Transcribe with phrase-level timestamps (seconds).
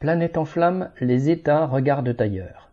[0.00, 2.70] Planète en flammes, les États regardent ailleurs.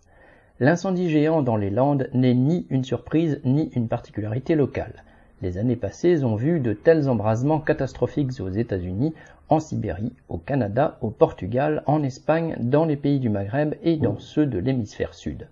[0.62, 5.04] L'incendie géant dans les Landes n'est ni une surprise ni une particularité locale.
[5.42, 9.14] Les années passées ont vu de tels embrasements catastrophiques aux États-Unis,
[9.50, 14.18] en Sibérie, au Canada, au Portugal, en Espagne, dans les pays du Maghreb et dans
[14.20, 15.50] ceux de l'hémisphère sud.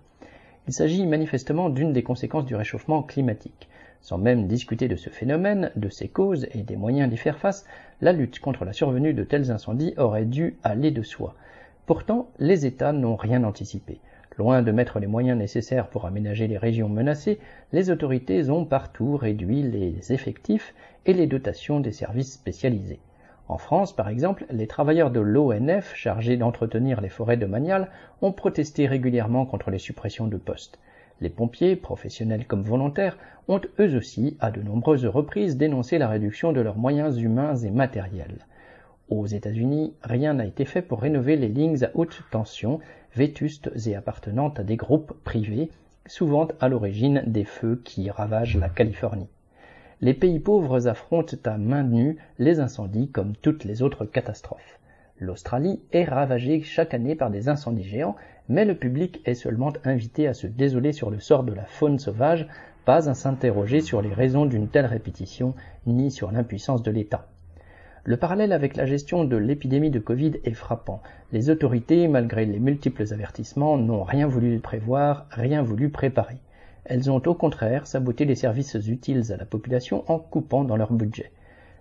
[0.68, 3.68] Il s'agit manifestement d'une des conséquences du réchauffement climatique.
[4.00, 7.66] Sans même discuter de ce phénomène, de ses causes et des moyens d'y faire face,
[8.00, 11.34] la lutte contre la survenue de tels incendies aurait dû aller de soi.
[11.86, 14.00] Pourtant, les États n'ont rien anticipé.
[14.38, 17.38] Loin de mettre les moyens nécessaires pour aménager les régions menacées,
[17.72, 20.74] les autorités ont partout réduit les effectifs
[21.06, 22.98] et les dotations des services spécialisés.
[23.48, 27.88] En France, par exemple, les travailleurs de l'ONF chargés d'entretenir les forêts domaniales
[28.20, 30.80] ont protesté régulièrement contre les suppressions de postes.
[31.20, 33.16] Les pompiers, professionnels comme volontaires,
[33.46, 37.70] ont eux aussi, à de nombreuses reprises, dénoncé la réduction de leurs moyens humains et
[37.70, 38.44] matériels.
[39.08, 42.80] Aux États-Unis, rien n'a été fait pour rénover les lignes à haute tension,
[43.14, 45.70] vétustes et appartenant à des groupes privés,
[46.06, 49.28] souvent à l'origine des feux qui ravagent la Californie.
[50.00, 54.80] Les pays pauvres affrontent à main nue les incendies comme toutes les autres catastrophes.
[55.20, 58.16] L'Australie est ravagée chaque année par des incendies géants,
[58.48, 62.00] mais le public est seulement invité à se désoler sur le sort de la faune
[62.00, 62.48] sauvage,
[62.84, 65.54] pas à s'interroger sur les raisons d'une telle répétition,
[65.86, 67.28] ni sur l'impuissance de l'État.
[68.08, 71.02] Le parallèle avec la gestion de l'épidémie de Covid est frappant.
[71.32, 76.36] Les autorités, malgré les multiples avertissements, n'ont rien voulu prévoir, rien voulu préparer.
[76.84, 80.92] Elles ont au contraire saboté les services utiles à la population en coupant dans leur
[80.92, 81.32] budget.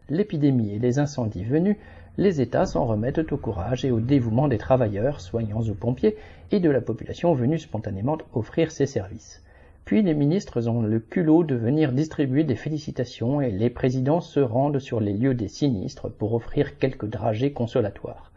[0.10, 1.78] L'épidémie et les incendies venus,
[2.18, 6.18] les États s'en remettent au courage et au dévouement des travailleurs, soignants ou pompiers,
[6.50, 9.44] et de la population venue spontanément offrir ses services.
[9.86, 14.40] Puis les ministres ont le culot de venir distribuer des félicitations et les présidents se
[14.40, 18.32] rendent sur les lieux des sinistres pour offrir quelques dragées consolatoires.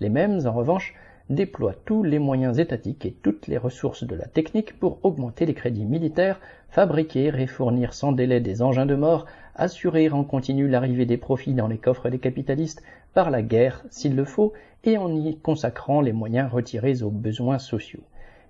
[0.00, 0.94] Les mêmes, en revanche,
[1.28, 5.52] déploient tous les moyens étatiques et toutes les ressources de la technique pour augmenter les
[5.52, 9.26] crédits militaires, fabriquer et fournir sans délai des engins de mort,
[9.56, 12.82] assurer en continu l'arrivée des profits dans les coffres des capitalistes
[13.12, 17.58] par la guerre s'il le faut, et en y consacrant les moyens retirés aux besoins
[17.58, 18.04] sociaux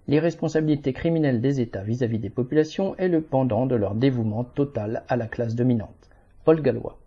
[0.08, 5.16] l'irresponsabilité criminelle des États vis-à-vis des populations est le pendant de leur dévouement total à
[5.16, 6.10] la classe dominante.
[6.44, 6.98] Paul Gallois.